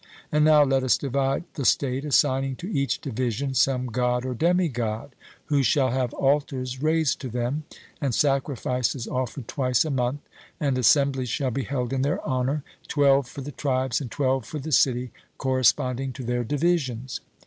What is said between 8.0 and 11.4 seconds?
and sacrifices offered twice a month; and assemblies